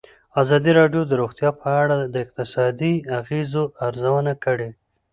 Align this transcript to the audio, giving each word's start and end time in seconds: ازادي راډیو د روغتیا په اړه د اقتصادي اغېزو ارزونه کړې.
ازادي 0.41 0.71
راډیو 0.79 1.01
د 1.07 1.11
روغتیا 1.21 1.49
په 1.61 1.67
اړه 1.81 1.97
د 2.13 2.15
اقتصادي 2.25 2.93
اغېزو 3.19 3.63
ارزونه 3.87 4.33
کړې. 4.43 4.69